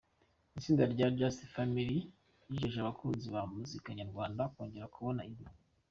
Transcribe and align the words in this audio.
itsi 0.57 0.69
nda 0.73 0.85
rya 0.93 1.07
Just 1.17 1.39
Family 1.55 1.99
yijeje 2.49 2.77
abakunzi 2.79 3.25
ba 3.33 3.41
muzika 3.55 3.87
nyarwanda 3.99 4.41
kongera 4.53 4.91
kubona 4.95 5.21
iri 5.33 5.45